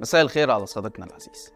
[0.00, 1.52] مساء الخير على صديقنا العزيز.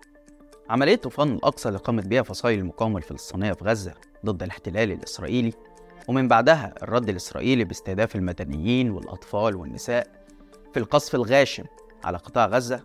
[0.71, 3.95] عملية طوفان الأقصى اللي قامت بها فصائل المقاومة الفلسطينية في غزة
[4.27, 5.53] ضد الاحتلال الإسرائيلي
[6.09, 10.07] ومن بعدها الرد الإسرائيلي باستهداف المدنيين والأطفال والنساء
[10.73, 11.65] في القصف الغاشم
[12.05, 12.83] على قطاع غزة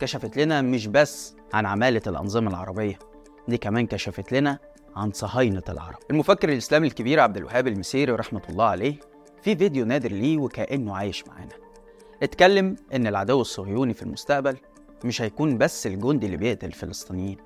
[0.00, 2.98] كشفت لنا مش بس عن عمالة الأنظمة العربية
[3.48, 4.58] دي كمان كشفت لنا
[4.96, 5.98] عن صهاينة العرب.
[6.10, 8.94] المفكر الإسلامي الكبير عبد الوهاب المسيري رحمة الله عليه
[9.42, 11.52] في فيديو نادر ليه وكأنه عايش معانا.
[12.22, 14.56] اتكلم إن العدو الصهيوني في المستقبل
[15.04, 17.36] مش هيكون بس الجندي اللي بيقتل الفلسطينيين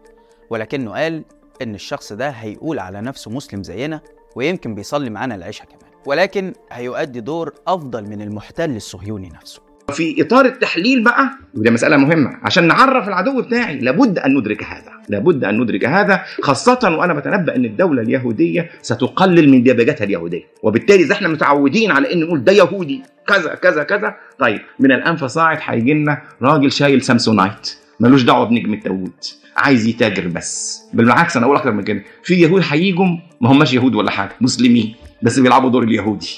[0.51, 1.25] ولكنه قال
[1.63, 4.01] إن الشخص ده هيقول على نفسه مسلم زينا
[4.37, 9.63] ويمكن بيصلي معانا العشاء كمان ولكن هيؤدي دور أفضل من المحتل الصهيوني نفسه.
[9.93, 14.93] في إطار التحليل بقى وده مسألة مهمة عشان نعرف العدو بتاعي لابد أن ندرك هذا
[15.09, 21.03] لابد أن ندرك هذا خاصة وأنا بتنبأ إن الدولة اليهودية ستقلل من دبجتها اليهودية وبالتالي
[21.05, 25.59] إذا إحنا متعودين على إن نقول ده يهودي كذا كذا كذا طيب من الآن فصاعد
[25.63, 29.13] هيجي لنا راجل شايل سامسونايت ملوش دعوة بنجم داوود
[29.57, 33.07] عايز يتاجر بس بالعكس أنا أقول أكتر من كده في يهود هيجوا
[33.41, 36.31] ما هماش يهود ولا حاجة مسلمين بس بيلعبوا دور اليهودي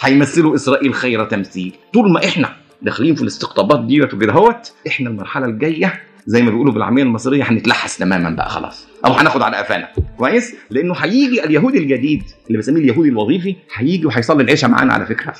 [0.00, 5.46] هيمثلوا إسرائيل خير تمثيل طول ما إحنا داخلين في الاستقطابات ديت وكده اهوت إحنا المرحلة
[5.46, 8.86] الجاية زي ما بيقولوا بالعامية المصرية هنتلحس تماما بقى خلاص.
[9.04, 9.88] أو هناخد على قفانا.
[10.18, 15.34] كويس؟ لأنه هيجي اليهودي الجديد اللي بسميه اليهودي الوظيفي هيجي وهيصلي العشاء معانا على فكرة.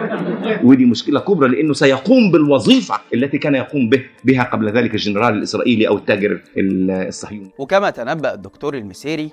[0.66, 5.88] ودي مشكلة كبرى لأنه سيقوم بالوظيفة التي كان يقوم به بها قبل ذلك الجنرال الإسرائيلي
[5.88, 7.50] أو التاجر الصهيوني.
[7.58, 9.30] وكما تنبأ الدكتور المسيري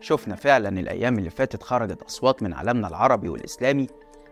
[0.00, 3.86] شفنا فعلا الأيام اللي فاتت خرجت أصوات من عالمنا العربي والإسلامي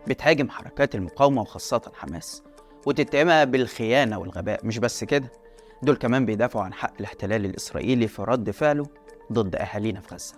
[0.07, 2.43] بتهاجم حركات المقاومة وخاصة حماس.
[2.85, 5.31] وتتهمها بالخيانة والغباء مش بس كده
[5.83, 8.85] دول كمان بيدافعوا عن حق الاحتلال الإسرائيلي في رد فعله
[9.31, 10.33] ضد أهالينا في غزة.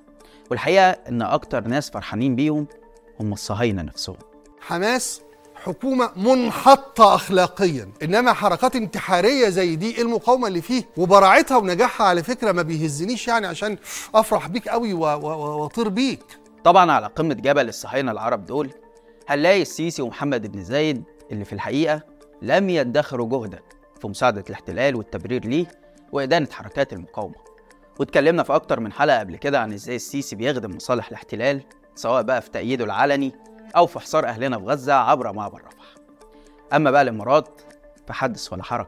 [0.51, 2.67] والحقيقة إن أكتر ناس فرحانين بيهم
[3.19, 4.17] هم الصهاينة نفسهم.
[4.59, 5.21] حماس
[5.55, 12.51] حكومة منحطة أخلاقيا إنما حركات انتحارية زي دي المقاومة اللي فيه وبراعتها ونجاحها على فكرة
[12.51, 13.77] ما بيهزنيش يعني عشان
[14.15, 16.23] أفرح بيك قوي وأطير بيك.
[16.63, 18.71] طبعا على قمة جبل الصهاينة العرب دول
[19.27, 22.01] هنلاقي السيسي ومحمد بن زايد اللي في الحقيقة
[22.41, 23.59] لم يدخروا جهدا
[24.01, 25.65] في مساعدة الاحتلال والتبرير ليه
[26.11, 27.35] وإدانة حركات المقاومة.
[27.99, 31.61] واتكلمنا في أكتر من حلقة قبل كده عن إزاي السيسي بيخدم مصالح الاحتلال
[31.95, 33.31] سواء بقى في تأييده العلني
[33.75, 35.85] أو في حصار أهلنا في غزة عبر معبر رفح.
[36.73, 37.61] أما بقى الإمارات
[38.07, 38.87] فحدث ولا حرج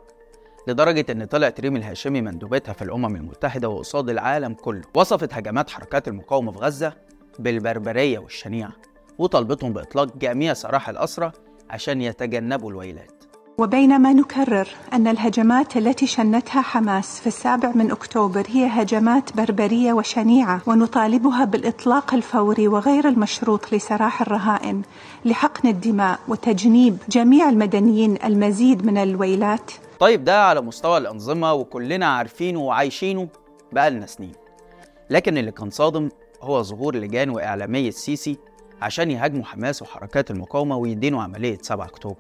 [0.67, 6.07] لدرجة إن طلعت ريم الهاشمي مندوبتها في الأمم المتحدة وقصاد العالم كله وصفت هجمات حركات
[6.07, 6.93] المقاومة في غزة
[7.39, 8.71] بالبربرية والشنيعة
[9.17, 11.31] وطالبتهم بإطلاق جميع سراح الأسرى
[11.69, 13.18] عشان يتجنبوا الويلات.
[13.59, 20.61] وبينما نكرر أن الهجمات التي شنتها حماس في السابع من أكتوبر هي هجمات بربرية وشنيعة
[20.67, 24.81] ونطالبها بالإطلاق الفوري وغير المشروط لسراح الرهائن
[25.25, 29.71] لحقن الدماء وتجنيب جميع المدنيين المزيد من الويلات.
[29.99, 33.27] طيب ده على مستوى الأنظمة وكلنا عارفينه وعايشينه
[33.71, 34.33] بقالنا سنين.
[35.09, 36.09] لكن اللي كان صادم
[36.41, 38.37] هو ظهور لجان وإعلامية السيسي
[38.81, 42.15] عشان يهاجموا حماس وحركات المقاومة ويدينوا عملية 7 أكتوبر.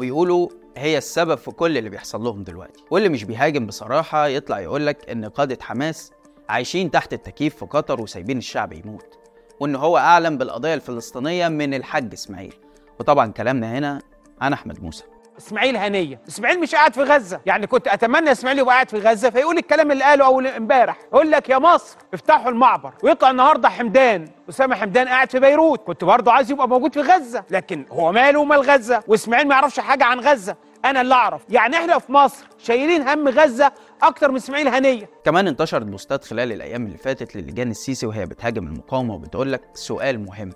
[0.00, 2.84] ويقولوا هي السبب في كل اللي بيحصل لهم دلوقتي.
[2.90, 6.12] واللي مش بيهاجم بصراحة يطلع يقولك إن قادة حماس
[6.48, 9.18] عايشين تحت التكييف في قطر وسايبين الشعب يموت
[9.60, 12.54] وإن هو أعلم بالقضية الفلسطينية من الحاج إسماعيل.
[13.00, 13.98] وطبعا كلامنا هنا
[14.40, 15.04] عن أحمد موسى.
[15.38, 16.20] اسماعيل هنية.
[16.28, 17.40] اسماعيل مش قاعد في غزة.
[17.46, 20.96] يعني كنت أتمنى إسماعيل يبقى قاعد في غزة فيقول الكلام اللي قاله أول إمبارح.
[21.12, 22.92] يقول لك يا مصر افتحوا المعبر.
[23.02, 25.80] ويطلع النهارده حمدان أسامة حمدان قاعد في بيروت.
[25.86, 27.44] كنت برضه عايز يبقى موجود في غزة.
[27.50, 30.56] لكن هو ماله ومال غزة؟ وإسماعيل ما يعرفش حاجة عن غزة.
[30.84, 31.42] أنا اللي أعرف.
[31.48, 33.72] يعني إحنا في مصر شايلين هم غزة
[34.02, 35.08] أكتر من إسماعيل هنية.
[35.24, 40.24] كمان انتشرت بوستات خلال الأيام اللي فاتت للجان السيسي وهي بتهاجم المقاومة وبتقول لك سؤال
[40.26, 40.50] مهم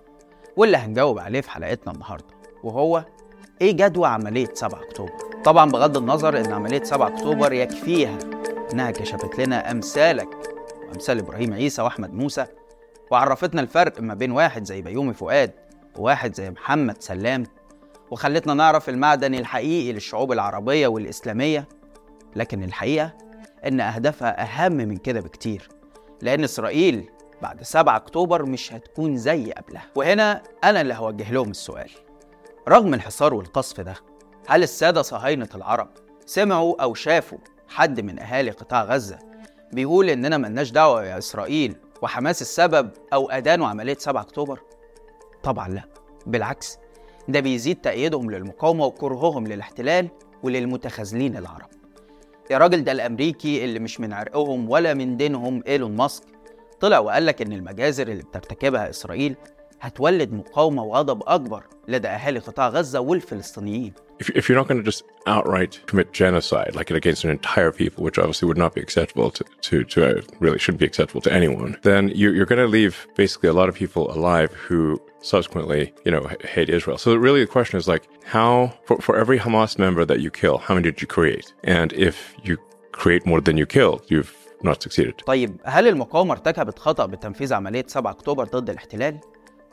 [0.56, 2.34] واللي هنجاوب عليه في حلقتنا النهارده
[2.64, 3.04] وهو
[3.60, 5.12] إيه جدوى عملية 7 أكتوبر.
[5.44, 8.18] طبعا بغض النظر إن عملية 7 أكتوبر يكفيها
[8.72, 10.28] انها كشفت لنا أمثالك
[10.88, 12.46] وامثال إبراهيم عيسى وأحمد موسى
[13.10, 15.50] وعرفتنا الفرق ما بين واحد زي بيومي فؤاد
[15.98, 17.44] وواحد زي محمد سلام
[18.10, 21.68] وخلتنا نعرف المعدن الحقيقي للشعوب العربية والإسلامية.
[22.36, 23.12] لكن الحقيقة
[23.66, 25.68] إن أهدافها أهم من كده بكتير
[26.22, 27.08] لأن إسرائيل
[27.42, 29.86] بعد 7 أكتوبر مش هتكون زي قبلها.
[29.94, 31.90] وهنا أنا اللي هوجه لهم السؤال.
[32.68, 33.94] رغم الحصار والقصف ده
[34.48, 35.88] هل السادة صهاينة العرب
[36.26, 37.38] سمعوا أو شافوا
[37.68, 39.18] حد من أهالي قطاع غزة
[39.72, 44.60] بيقول إننا ملناش دعوة يا إسرائيل وحماس السبب أو ادانوا عمليه 7 أكتوبر؟
[45.42, 45.82] طبعا لا
[46.26, 46.78] بالعكس
[47.28, 50.08] ده بيزيد تأييدهم للمقاومة وكرههم للاحتلال
[50.42, 51.68] وللمتخاذلين العرب.
[52.50, 56.24] يا راجل ده الأمريكي اللي مش من عرقهم ولا من دينهم إيلون ماسك
[56.80, 59.36] طلع وقال لك إن المجازر اللي بترتكبها إسرائيل
[59.80, 64.84] هتولد مقاومة وغضب أكبر لدى أهالي قطاع غزة والفلسطينيين if, if you're not going to
[64.84, 69.30] just outright commit genocide, like against an entire people, which obviously would not be acceptable
[69.30, 72.66] to, to, to uh, really shouldn't be acceptable to anyone, then you, you're going to
[72.66, 76.98] leave basically a lot of people alive who subsequently, you know, hate Israel.
[76.98, 80.58] So really the question is like, how, for, for every Hamas member that you kill,
[80.58, 81.52] how many did you create?
[81.64, 82.58] And if you
[82.92, 85.14] create more than you killed, you've not succeeded.
[85.26, 89.20] طيب هل المقاومة ارتكبت خطأ بتنفيذ عملية 7 أكتوبر ضد الاحتلال؟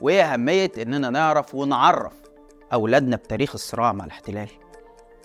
[0.01, 2.13] وإيه أهمية إننا نعرف ونعرف
[2.73, 4.49] أولادنا بتاريخ الصراع مع الاحتلال؟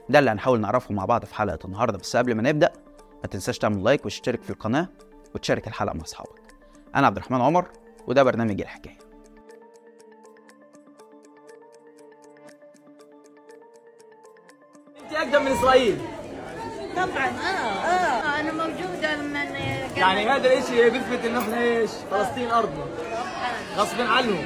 [0.08, 2.72] ده اللي هنحاول نعرفه مع بعض في حلقة النهاردة بس قبل ما نبدأ
[3.22, 4.88] ما تنساش تعمل لايك وتشترك في القناة
[5.34, 6.40] وتشارك الحلقة مع أصحابك.
[6.94, 7.68] أنا عبد الرحمن عمر
[8.06, 8.98] وده برنامج الحكاية.
[15.04, 15.98] أنت أقدم من إسرائيل
[16.96, 18.19] طبعا آه آه أنا
[20.00, 22.84] يعني هذا الشيء بيثبت ان إحنا إيش؟ فلسطين ارضنا
[23.76, 24.44] غصب عنهم.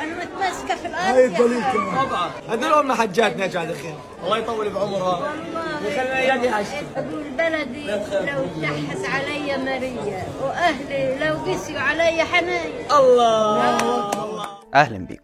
[0.00, 2.06] أنا متمسكه في الأرض يا حبيبي.
[2.08, 2.30] طبعا.
[2.48, 3.94] هذول هم حجاتنا يا جماعة الخير
[4.24, 11.52] الله يطول بعمرها والله ويخلينا اياك حاجتي أقول بلدي لو تحس علي مريه وأهلي لو
[11.52, 14.46] قسيوا علي حنايا الله.
[14.74, 15.22] أهلا بيكم.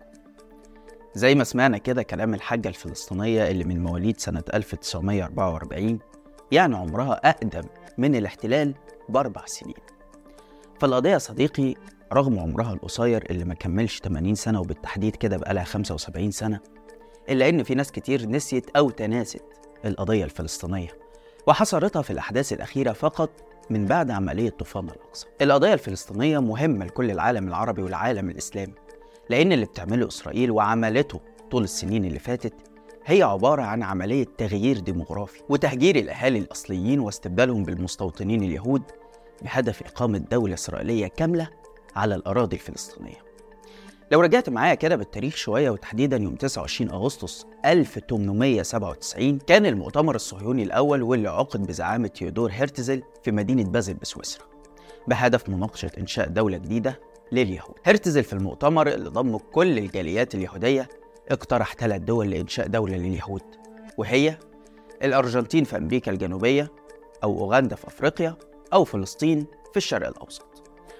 [1.14, 5.98] زي ما سمعنا كده كلام الحاجة الفلسطينية اللي من مواليد سنة 1944
[6.52, 7.62] يعني عمرها أقدم
[7.98, 8.74] من الاحتلال
[9.08, 9.74] بأربع سنين.
[10.80, 11.74] فالقضية يا صديقي
[12.12, 16.60] رغم عمرها القصير اللي ما كملش 80 سنة وبالتحديد كده بقالها 75 سنة
[17.28, 19.42] إلا إن في ناس كتير نسيت أو تناست
[19.84, 20.88] القضية الفلسطينية
[21.46, 23.30] وحصرتها في الأحداث الأخيرة فقط
[23.70, 25.26] من بعد عملية طوفان الأقصى.
[25.42, 28.74] القضية الفلسطينية مهمة لكل العالم العربي والعالم الإسلامي
[29.30, 31.20] لأن اللي بتعمله إسرائيل وعملته
[31.50, 32.54] طول السنين اللي فاتت
[33.06, 38.82] هي عبارة عن عملية تغيير ديموغرافي وتهجير الأهالي الأصليين واستبدالهم بالمستوطنين اليهود
[39.42, 41.48] بهدف إقامة دولة إسرائيلية كاملة
[41.96, 43.28] على الأراضي الفلسطينية.
[44.12, 51.02] لو رجعت معايا كده بالتاريخ شوية وتحديدا يوم 29 أغسطس 1897 كان المؤتمر الصهيوني الأول
[51.02, 54.44] واللي عقد بزعامة تيودور هيرتزل في مدينة بازل بسويسرا
[55.08, 57.00] بهدف مناقشة إنشاء دولة جديدة
[57.32, 57.74] لليهود.
[57.84, 60.88] هرتزل في المؤتمر اللي ضم كل الجاليات اليهودية
[61.30, 63.42] اقترح ثلاث دول لإنشاء دولة لليهود
[63.98, 64.38] وهي
[65.02, 66.72] الأرجنتين في أمريكا الجنوبية
[67.24, 68.36] أو أوغندا في أفريقيا
[68.72, 70.46] أو فلسطين في الشرق الأوسط.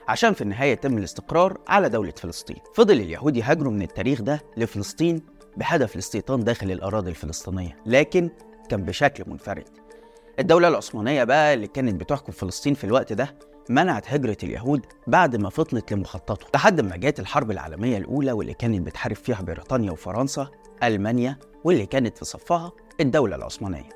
[0.09, 2.57] عشان في النهاية يتم الاستقرار على دولة فلسطين.
[2.75, 5.23] فضل اليهود يهاجروا من التاريخ ده لفلسطين
[5.57, 8.31] بهدف الاستيطان داخل الأراضي الفلسطينية لكن
[8.69, 9.65] كان بشكل منفرد.
[10.39, 13.35] الدولة العثمانية بقى اللي كانت بتحكم فلسطين في الوقت ده
[13.71, 18.87] منعت هجرة اليهود بعد ما فطنت لمخططه لحد ما جت الحرب العالمية الأولى واللي كانت
[18.87, 20.49] بتحارب فيها بريطانيا وفرنسا
[20.83, 23.89] ألمانيا واللي كانت في صفها الدولة العثمانية.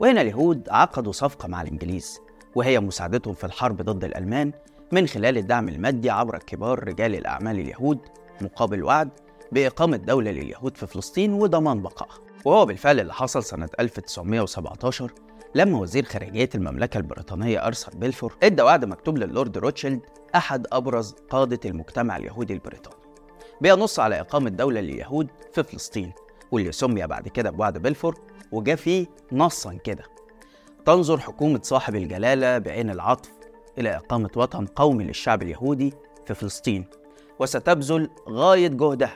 [0.00, 2.20] وهنا اليهود عقدوا صفقة مع الإنجليز.
[2.54, 4.52] وهي مساعدتهم في الحرب ضد الألمان
[4.92, 7.98] من خلال الدعم المادي عبر كبار رجال الأعمال اليهود
[8.40, 9.08] مقابل وعد
[9.52, 12.18] بإقامة دولة لليهود في فلسطين وضمان بقائها.
[12.44, 15.12] وهو بالفعل اللي حصل سنة 1917
[15.54, 20.00] لما وزير خارجية المملكة البريطانية أرثر بيلفور إدى وعد مكتوب للورد روتشيلد
[20.34, 22.96] أحد أبرز قادة المجتمع اليهودي البريطاني
[23.60, 26.12] بينص على إقامة دولة لليهود في فلسطين
[26.52, 28.20] واللي سمي بعد كده بوعد بيلفور
[28.52, 30.04] وجا فيه نصا كده.
[30.88, 33.30] تنظر حكومة صاحب الجلالة بعين العطف
[33.78, 35.94] إلى إقامة وطن قومي للشعب اليهودي
[36.26, 36.84] في فلسطين
[37.38, 39.14] وستبذل غاية جهدها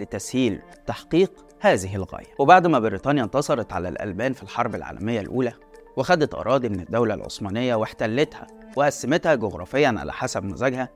[0.00, 2.26] لتسهيل تحقيق هذه الغاية.
[2.38, 5.52] وبعد ما بريطانيا انتصرت على الألمان في الحرب العالمية الأولى
[5.96, 8.46] وخدت أراضي من الدولة العثمانية واحتلتها
[8.76, 10.88] وقسمتها جغرافيا على حسب مزاجها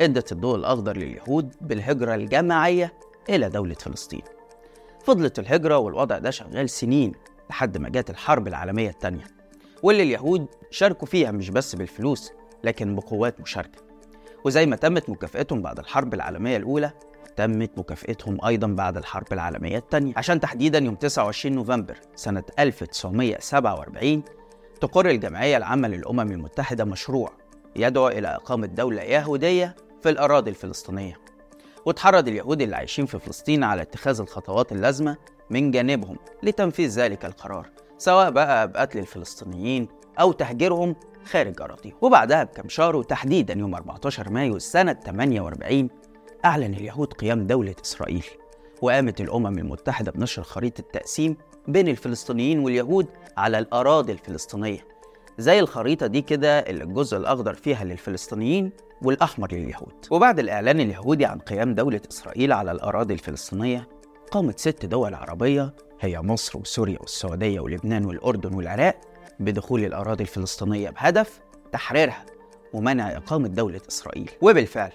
[0.00, 2.92] إدت الضوء الأخضر لليهود بالهجرة الجماعية
[3.28, 4.22] إلى دولة فلسطين.
[5.04, 7.12] فضلت الهجرة والوضع ده شغال سنين
[7.50, 9.41] لحد ما جت الحرب العالمية التانية.
[9.82, 12.32] واللي اليهود شاركوا فيها مش بس بالفلوس
[12.64, 13.78] لكن بقوات مشاركة.
[14.44, 16.92] وزي ما تمت مكافأتهم بعد الحرب العالمية الأولى
[17.36, 24.22] تمت مكافأتهم أيضا بعد الحرب العالمية الثانية عشان تحديدا يوم 29 نوفمبر سنة 1947
[24.80, 27.32] تقر الجمعية العامة للأمم المتحدة مشروع
[27.76, 31.14] يدعو إلى إقامة دولة يهودية في الأراضي الفلسطينية.
[31.86, 35.16] وتحرض اليهود اللي عايشين في فلسطين على اتخاذ الخطوات اللازمة
[35.50, 37.70] من جانبهم لتنفيذ ذلك القرار.
[38.02, 39.88] سواء بقى بقتل الفلسطينيين
[40.20, 41.94] أو تهجيرهم خارج أراضيهم.
[42.00, 45.88] وبعدها بكم شهر وتحديدا يوم 14 مايو سنة 48
[46.44, 48.24] أعلن اليهود قيام دولة إسرائيل.
[48.82, 51.36] وقامت الأمم المتحدة بنشر خريطة تقسيم
[51.68, 53.06] بين الفلسطينيين واليهود
[53.36, 54.84] على الأراضي الفلسطينية.
[55.38, 59.94] زي الخريطة دي كده اللي الجزء الأخضر فيها للفلسطينيين والأحمر لليهود.
[60.10, 63.88] وبعد الإعلان اليهودي عن قيام دولة إسرائيل على الأراضي الفلسطينية
[64.30, 69.00] قامت ست دول عربية هي مصر وسوريا والسعودية ولبنان والأردن والعراق
[69.40, 71.40] بدخول الأراضي الفلسطينية بهدف
[71.72, 72.26] تحريرها
[72.72, 74.30] ومنع إقامة دولة إسرائيل.
[74.40, 74.92] وبالفعل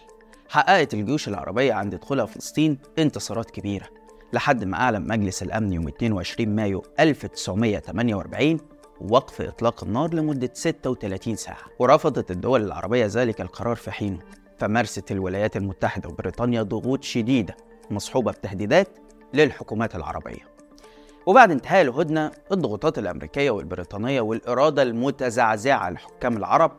[0.49, 3.87] حققت الجيوش العربية عند دخولها فلسطين انتصارات كبيرة
[4.33, 8.57] لحد ما أعلن مجلس الأمن يوم 22 مايو 1948
[9.01, 11.65] وقف إطلاق النار لمدة 36 ساعة.
[11.79, 14.19] ورفضت الدول العربية ذلك القرار في حينه
[14.57, 17.57] فمارست الولايات المتحدة وبريطانيا ضغوط شديدة
[17.91, 18.87] مصحوبة بتهديدات
[19.33, 20.56] للحكومات العربية.
[21.27, 26.71] وبعد انتهاء الهدنة الضغوطات الأمريكية والبريطانية والإرادة المتزعزعة لحكام العرب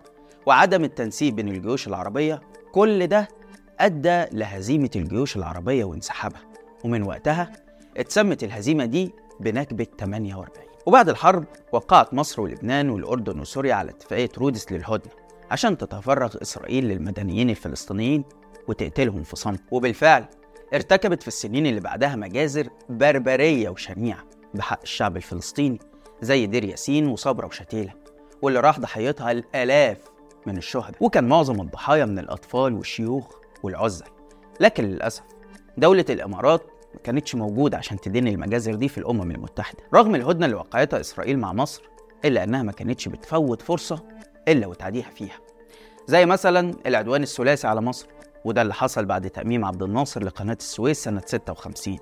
[0.46, 2.40] وعدم التنسيق بين الجيوش العربية
[2.72, 3.28] كل ده
[3.80, 6.40] أدى لهزيمة الجيوش العربية وانسحابها.
[6.84, 7.52] ومن وقتها
[7.96, 10.48] اتسمت الهزيمة دي بنكبة 48
[10.86, 15.12] وبعد الحرب وقعت مصر ولبنان والأردن وسوريا على اتفاقية رودس للهدنة
[15.50, 18.24] عشان تتفرغ إسرائيل للمدنيين الفلسطينيين
[18.68, 19.60] وتقتلهم في صمت.
[19.70, 20.24] وبالفعل
[20.74, 24.24] ارتكبت في السنين اللي بعدها مجازر بربرية وشنيعة.
[24.54, 25.78] بحق الشعب الفلسطيني
[26.22, 27.92] زي دير ياسين وصبرا وشتيلة
[28.42, 29.98] واللي راح ضحيتها الآلاف
[30.46, 30.94] من الشهداء.
[31.00, 33.26] وكان معظم الضحايا من الأطفال والشيوخ
[33.62, 34.06] والعزل.
[34.60, 35.22] لكن للأسف
[35.76, 36.62] دولة الإمارات
[36.94, 39.78] ما كانتش موجودة عشان تدين المجازر دي في الأمم المتحدة.
[39.94, 41.82] رغم الهدنة اللي وقعتها إسرائيل مع مصر
[42.24, 44.04] إلا أنها ما كانتش بتفوت فرصة
[44.48, 45.38] إلا وتعديها فيها.
[46.06, 48.06] زي مثلا العدوان الثلاثي على مصر
[48.44, 51.98] وده اللي حصل بعد تأميم عبد الناصر لقناة السويس سنة 56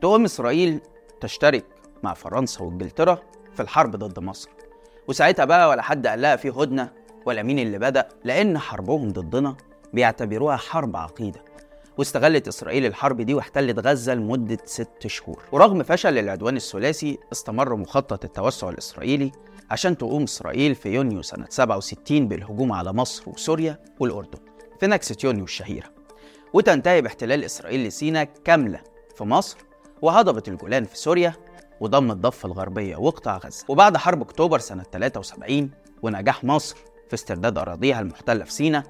[0.00, 0.80] تقوم إسرائيل
[1.20, 1.64] تشترك
[2.04, 3.18] مع فرنسا وإنجلترا
[3.54, 4.50] في الحرب ضد مصر.
[5.08, 6.92] وساعتها بقى ولا حد قال لها في هدنة
[7.26, 9.56] ولا مين اللي بدأ لأن حربهم ضدنا
[9.92, 11.44] بيعتبروها حرب عقيدة.
[11.98, 15.42] واستغلت إسرائيل الحرب دي واحتلت غزة لمدة ست شهور.
[15.52, 19.32] ورغم فشل العدوان الثلاثي استمر مخطط التوسع الإسرائيلي
[19.70, 24.38] عشان تقوم إسرائيل في يونيو سنة 67 بالهجوم على مصر وسوريا والأردن
[24.80, 25.86] في نكسة يونيو الشهيرة.
[26.52, 28.80] وتنتهي باحتلال إسرائيل لسيناء كاملة
[29.16, 29.58] في مصر
[30.02, 31.34] وهضبة الجولان في سوريا
[31.80, 33.64] وضم الضفة الغربية وقطاع غزة.
[33.68, 35.70] وبعد حرب أكتوبر سنة 73
[36.02, 36.76] ونجاح مصر
[37.08, 38.82] في استرداد أراضيها المحتلة في سيناء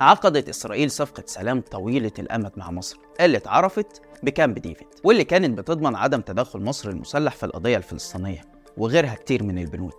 [0.00, 5.96] عقدت إسرائيل صفقة سلام طويلة الأمد مع مصر اللي اتعرفت بكامب ديفيد واللي كانت بتضمن
[5.96, 8.40] عدم تدخل مصر المسلح في القضية الفلسطينية
[8.76, 9.92] وغيرها كتير من البنود.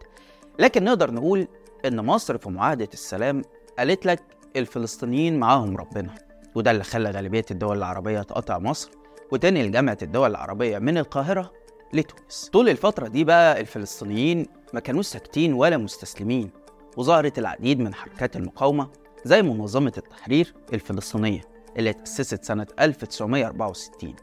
[0.59, 1.47] لكن نقدر نقول
[1.85, 3.41] إن مصر في معاهدة السلام
[3.79, 4.23] قالت لك
[4.55, 6.15] الفلسطينيين معاهم ربنا
[6.55, 8.89] وده اللي خلى غالبية الدول العربية تقاطع مصر
[9.31, 11.51] وتنقل جامعة الدول العربية من القاهرة
[11.93, 12.49] لتونس.
[12.53, 16.49] طول الفترة دي بقى الفلسطينيين ما كانوش ساكتين ولا مستسلمين
[16.97, 18.89] وظهرت العديد من حركات المقاومة
[19.25, 21.41] زي منظمة التحرير الفلسطينية
[21.77, 24.15] اللي اتأسست سنة 1964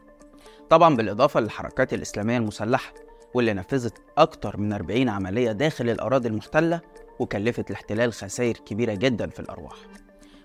[0.69, 2.93] طبعا بالإضافة للحركات الإسلامية المسلحة
[3.33, 6.81] واللي نفذت أكتر من 40 عملية داخل الأراضي المحتلة
[7.19, 9.75] وكلفت الاحتلال خسائر كبيرة جدا في الأرواح.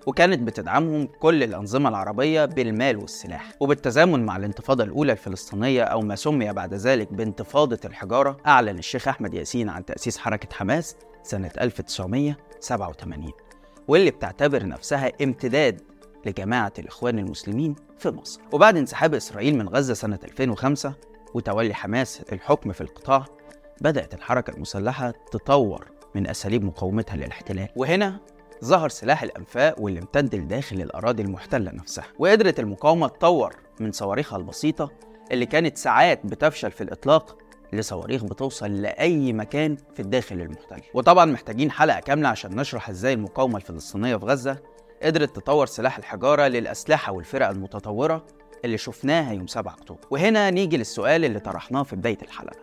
[0.06, 3.52] وكانت بتدعمهم كل الأنظمة العربية بالمال والسلاح.
[3.60, 9.34] وبالتزامن مع الانتفاضة الأولى الفلسطينية أو ما سمي بعد ذلك بانتفاضة الحجارة أعلن الشيخ أحمد
[9.34, 13.32] ياسين عن تأسيس حركة حماس سنة 1987
[13.88, 15.80] واللي بتعتبر نفسها امتداد
[16.26, 18.40] لجماعة الإخوان المسلمين في مصر.
[18.52, 20.94] وبعد انسحاب إسرائيل من غزة سنة 2005
[21.34, 23.24] وتولي حماس الحكم في القطاع
[23.80, 27.68] بدأت الحركة المسلحة تطور من أساليب مقاومتها للاحتلال.
[27.76, 28.20] وهنا
[28.64, 34.90] ظهر سلاح الأنفاق واللي امتد لداخل الأراضي المحتلة نفسها وقدرت المقاومة تطور من صواريخها البسيطة
[35.32, 37.38] اللي كانت ساعات بتفشل في الإطلاق
[37.72, 40.82] لصواريخ بتوصل لأي مكان في الداخل المحتل.
[40.94, 44.58] وطبعا محتاجين حلقة كاملة عشان نشرح إزاي المقاومة الفلسطينية في غزة
[45.02, 48.26] قدرت تطور سلاح الحجارة للأسلحة والفرق المتطورة
[48.64, 50.00] اللي شفناها يوم 7 أكتوبر.
[50.10, 52.56] وهنا نيجي للسؤال اللي طرحناه في بداية الحلقة.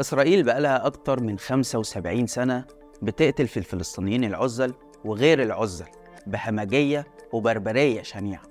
[0.00, 2.64] إسرائيل بقالها أكتر من 75 سنة
[3.02, 5.86] بتقتل في الفلسطينيين العزل وغير العزل
[6.26, 8.42] بهمجية وبربرية شنيعة.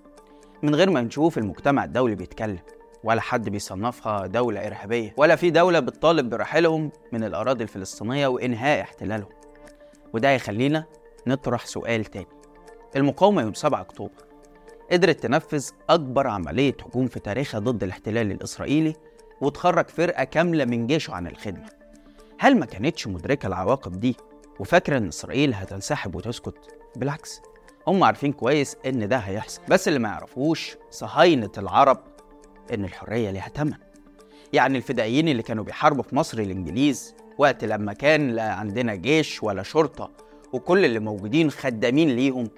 [0.64, 2.60] من غير ما نشوف المجتمع الدولي بيتكلم
[3.04, 9.30] ولا حد بيصنفها دولة إرهابية ولا في دولة بتطالب برحيلهم من الأراضي الفلسطينية وإنهاء احتلالهم.
[10.14, 10.86] وده يخلينا
[11.28, 12.28] نطرح سؤال تاني.
[12.96, 14.12] المقاومة يوم 7 أكتوبر
[14.92, 18.96] قدرت تنفذ أكبر عملية هجوم في تاريخها ضد الاحتلال الإسرائيلي
[19.42, 21.70] وتخرج فرقة كاملة من جيشه عن الخدمة.
[22.40, 24.16] هل ما كانتش مدركة العواقب دي؟
[24.60, 26.58] وفاكرة إن إسرائيل هتنسحب وتسكت؟
[26.96, 27.42] بالعكس
[27.88, 31.98] هم عارفين كويس إن ده هيحصل بس اللي ما يعرفوش صهاينة العرب
[32.74, 33.74] إن الحرية ليها تمن.
[34.54, 39.64] يعني الفدائيين اللي كانوا بيحاربوا في مصر الإنجليز وقت لما كان لا عندنا جيش ولا
[39.64, 40.12] شرطة
[40.54, 42.50] وكل اللي موجودين خدامين ليهم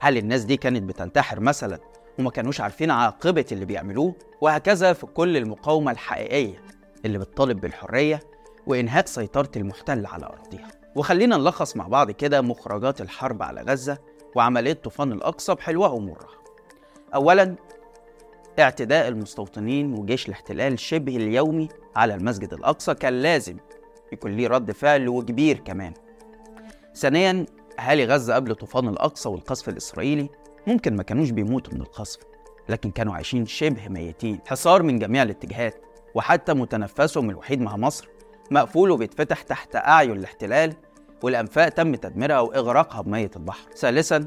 [0.00, 1.78] هل الناس دي كانت بتنتحر مثلا
[2.18, 6.62] وما كانوش عارفين عاقبة اللي بيعملوه؟ وهكذا في كل المقاومة الحقيقية
[7.04, 8.20] اللي بتطالب بالحرية
[8.66, 13.98] وإنهاء سيطرة المحتل على أراضيها وخلينا نلخص مع بعض كده مخرجات الحرب على غزة
[14.36, 16.28] وعملية طوفان الأقصى بحلوها ومرها
[17.14, 17.56] أولا
[18.58, 23.56] اعتداء المستوطنين وجيش الاحتلال شبه اليومي على المسجد الأقصى كان لازم
[24.12, 25.94] يكون ليه رد فعل وكبير كمان.
[26.94, 27.46] ثانيا
[27.78, 30.28] أهالي غزة قبل طوفان الأقصى والقصف الإسرائيلي
[30.66, 32.20] ممكن ما كانوش بيموتوا من القصف
[32.68, 35.74] لكن كانوا عايشين شبه ميتين حصار من جميع الاتجاهات
[36.14, 38.08] وحتى متنفسهم الوحيد مع مصر
[38.50, 40.74] مقفول وبيتفتح تحت أعين الاحتلال
[41.22, 43.70] والأنفاق تم تدميرها وإغراقها بمية البحر.
[43.76, 44.26] ثالثا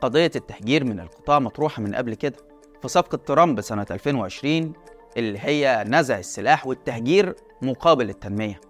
[0.00, 2.36] قضية التهجير من القطاع مطروحة من قبل كده.
[2.82, 4.72] في صفقة ترامب سنة 2020
[5.16, 8.60] اللي هي نزع السلاح والتهجير مقابل التنمية.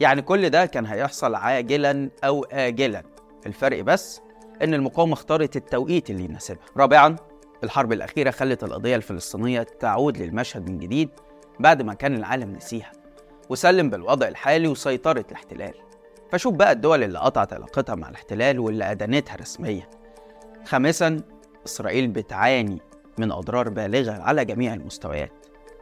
[0.00, 3.02] يعني كل ده كان هيحصل عاجلا أو آجلا.
[3.46, 4.20] الفرق بس
[4.62, 6.64] إن المقاومة اختارت التوقيت اللي يناسبها.
[6.76, 7.16] رابعا
[7.64, 11.08] الحرب الأخيرة خلت القضية الفلسطينية تعود للمشهد من جديد
[11.60, 12.92] بعد ما كان العالم نسيها.
[13.48, 15.74] وسلم بالوضع الحالي وسيطرة الاحتلال.
[16.32, 19.88] فشوف بقى الدول اللي قطعت علاقتها مع الاحتلال واللي أدانتها رسميا.
[20.64, 21.20] خامسا
[21.66, 22.80] إسرائيل بتعاني
[23.18, 25.32] من أضرار بالغة على جميع المستويات.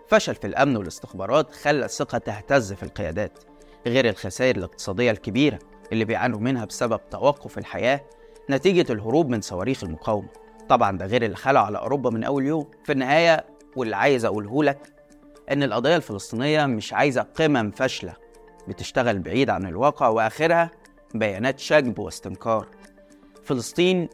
[0.09, 3.39] فشل في الأمن والاستخبارات خلى الثقة تهتز في القيادات.
[3.87, 5.59] غير الخسائر الاقتصادية الكبيرة
[5.93, 8.01] اللي بيعانوا منها بسبب توقف الحياة
[8.51, 10.29] نتيجة الهروب من صواريخ المقاومة.
[10.69, 12.71] طبعا ده غير اللي خلعوا على أوروبا من أول يوم.
[12.85, 13.45] في النهاية
[13.77, 14.94] واللي عايز أقوله لك
[15.53, 18.15] إن القضية الفلسطينية مش عايزة قمم فاشلة
[18.69, 20.71] بتشتغل بعيد عن الواقع وآخرها
[21.15, 22.69] بيانات شجب واستنكار.
[23.45, 24.09] فلسطين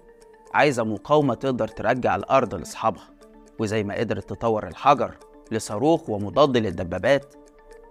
[0.54, 3.10] عايزة مقاومة تقدر ترجع الأرض لأصحابها
[3.58, 5.16] وزي ما قدرت تطور الحجر
[5.50, 7.34] لصاروخ ومضاد للدبابات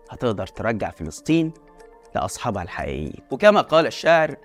[0.09, 1.53] هتقدر ترجع فلسطين
[2.15, 3.13] لأصحابها الحقيقيين.
[3.31, 4.35] وكما قال الشاعر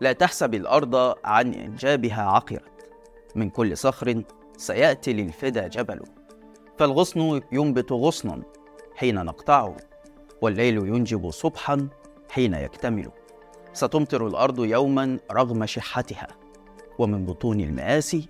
[0.00, 2.90] لا تحسب الأرض عن إنجابها عقرت
[3.34, 4.22] من كل صخر
[4.56, 6.00] سيأتي للفدا جبل.
[6.78, 8.42] فالغصن ينبت غصنا
[8.96, 9.76] حين نقطعه
[10.42, 11.88] والليل ينجب صبحا
[12.30, 13.10] حين يكتمل.
[13.72, 16.28] ستمطر الأرض يوما رغم شحتها
[16.98, 18.28] ومن بطون المآسي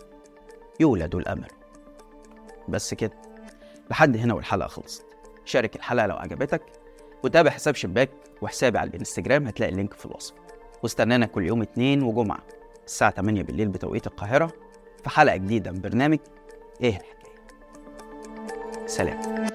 [0.80, 1.48] يولد الأمل.
[2.68, 3.12] بس كده.
[3.90, 5.06] لحد هنا والحلقة خلصت.
[5.44, 6.62] شارك الحلقة لو عجبتك
[7.24, 8.10] وتابع حساب شباك
[8.42, 10.34] وحسابي على الإنستجرام هتلاقي اللينك في الوصف.
[10.82, 12.42] واستنانا كل يوم اثنين وجمعة
[12.86, 14.52] الساعة 8 بالليل بتوقيت القاهرة
[15.04, 16.18] في حلقة جديدة من برنامج
[16.82, 16.98] إيه؟
[18.88, 19.47] سلام.